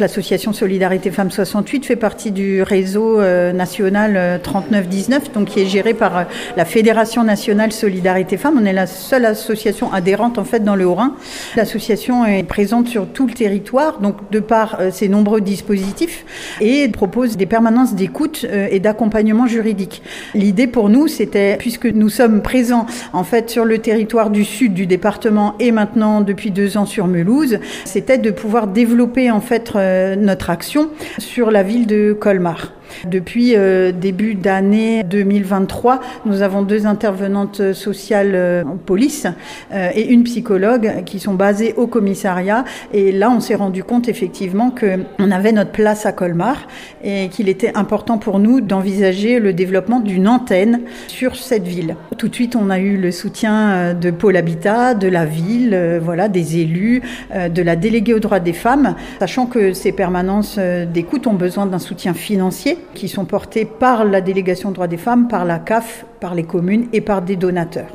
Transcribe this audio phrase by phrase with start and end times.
[0.00, 5.66] L'association Solidarité Femmes 68 fait partie du réseau euh, national 3919, euh, donc qui est
[5.66, 6.22] géré par euh,
[6.56, 8.58] la Fédération nationale Solidarité Femmes.
[8.58, 11.16] On est la seule association adhérente en fait dans le Haut-Rhin.
[11.54, 16.24] L'association est présente sur tout le territoire, donc de par ses nombreux dispositifs
[16.62, 20.02] et propose des permanences d'écoute et d'accompagnement juridique.
[20.34, 24.72] L'idée pour nous, c'était puisque nous sommes présents en fait sur le territoire du sud
[24.72, 29.72] du département et maintenant depuis deux ans sur Melouse, c'était de pouvoir développer en fait
[30.16, 32.72] notre action sur la ville de Colmar.
[33.08, 39.26] Depuis euh, début d'année 2023, nous avons deux intervenantes sociales euh, en police
[39.72, 42.64] euh, et une psychologue qui sont basées au commissariat.
[42.92, 46.68] Et là, on s'est rendu compte effectivement qu'on avait notre place à Colmar
[47.02, 51.96] et qu'il était important pour nous d'envisager le développement d'une antenne sur cette ville.
[52.18, 56.28] Tout de suite, on a eu le soutien de Pôle Habitat, de la ville, voilà,
[56.28, 57.02] des élus,
[57.34, 61.78] de la déléguée aux droits des femmes, sachant que ces permanences d'écoute ont besoin d'un
[61.78, 66.34] soutien financier qui sont portés par la délégation droits des femmes, par la CAF, par
[66.34, 67.90] les communes et par des donateurs.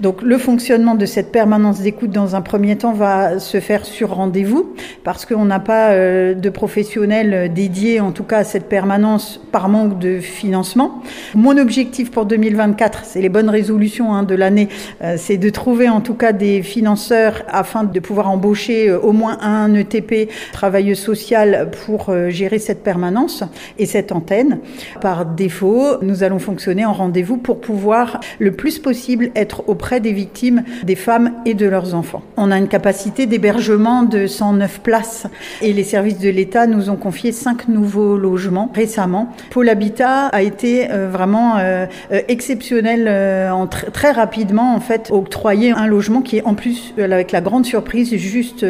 [0.00, 4.10] Donc le fonctionnement de cette permanence d'écoute dans un premier temps va se faire sur
[4.10, 9.40] rendez-vous parce qu'on n'a pas euh, de professionnels dédiés en tout cas à cette permanence
[9.52, 11.02] par manque de financement.
[11.34, 14.68] Mon objectif pour 2024, c'est les bonnes résolutions hein, de l'année,
[15.02, 19.12] euh, c'est de trouver en tout cas des financeurs afin de pouvoir embaucher euh, au
[19.12, 23.44] moins un ETP travailleuse sociale pour gérer cette permanence
[23.78, 24.58] et cette antenne.
[25.00, 30.12] Par défaut, nous allons fonctionner en rendez-vous pour pouvoir le plus possible être auprès des
[30.12, 32.22] victimes, des femmes et de leurs enfants.
[32.36, 35.26] On a une capacité d'hébergement de 109 places
[35.62, 39.32] et les services de l'État nous ont confié cinq nouveaux logements récemment.
[39.50, 43.08] Pôle Habitat a été euh, vraiment euh, euh, exceptionnel
[43.50, 47.66] en très rapidement en fait octroyer un logement qui est en plus avec la grande
[47.66, 48.64] surprise juste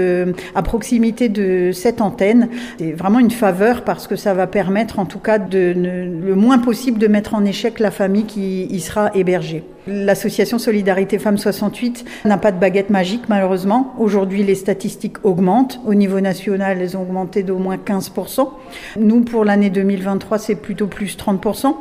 [0.55, 2.49] à proximité de cette antenne.
[2.79, 6.59] C'est vraiment une faveur parce que ça va permettre en tout cas de le moins
[6.59, 9.65] possible de mettre en échec la famille qui y sera hébergé.
[9.87, 13.95] L'association Solidarité Femmes 68 n'a pas de baguette magique malheureusement.
[13.99, 15.81] Aujourd'hui, les statistiques augmentent.
[15.87, 18.49] Au niveau national, elles ont augmenté d'au moins 15%.
[18.99, 21.75] Nous, pour l'année 2023, c'est plutôt plus 30%.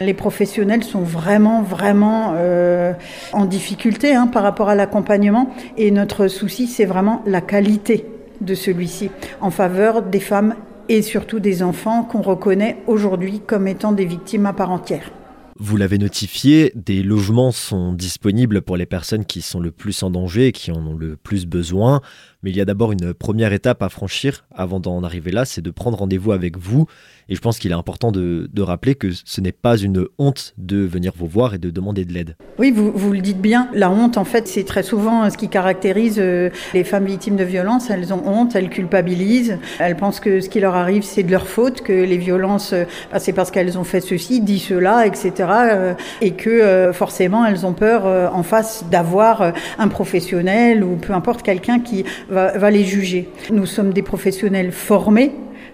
[0.00, 2.92] Les professionnels sont vraiment, vraiment euh,
[3.32, 5.50] en difficulté hein, par rapport à l'accompagnement.
[5.78, 8.06] Et notre souci, c'est vraiment la qualité
[8.40, 9.10] de celui-ci
[9.40, 10.54] en faveur des femmes
[10.88, 15.10] et surtout des enfants qu'on reconnaît aujourd'hui comme étant des victimes à part entière.
[15.56, 20.10] Vous l'avez notifié, des logements sont disponibles pour les personnes qui sont le plus en
[20.10, 22.00] danger et qui en ont le plus besoin.
[22.44, 25.62] Mais il y a d'abord une première étape à franchir avant d'en arriver là, c'est
[25.62, 26.86] de prendre rendez-vous avec vous.
[27.28, 30.78] Et je pense qu'il est important de, rappeler que ce n'est pas une honte de
[30.78, 32.36] venir vous voir et de demander de l'aide.
[32.58, 33.68] Oui, vous, vous le dites bien.
[33.74, 37.44] La honte, en fait, c'est très souvent ce qui caractérise euh, les femmes victimes de
[37.44, 37.90] violences.
[37.90, 41.46] Elles ont honte, elles culpabilisent, elles pensent que ce qui leur arrive, c'est de leur
[41.46, 45.32] faute, que les violences, euh, bah, c'est parce qu'elles ont fait ceci, dit cela, etc.
[45.50, 51.42] Euh, et que forcément, elles ont peur en face d'avoir un professionnel ou peu importe
[51.42, 53.28] quelqu'un qui va, les juger.
[53.50, 55.32] Nous sommes des professionnels formés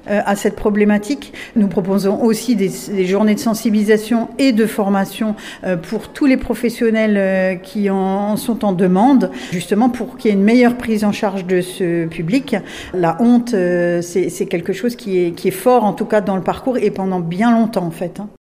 [0.09, 1.33] euh, à cette problématique.
[1.57, 2.71] Nous proposons aussi des,
[3.05, 5.35] journées de sensibilisation et de formation
[5.65, 10.35] euh, pour tous les professionnels euh, qui en sont en demande, justement pour qu'il y
[10.35, 12.57] ait une meilleure prise en charge de ce public.
[12.95, 13.51] La honte,
[14.03, 16.91] c'est quelque chose qui est, qui est fort, en tout cas dans le parcours, et
[16.91, 18.21] pendant bien longtemps en fait.
[18.21, 18.29] Hein.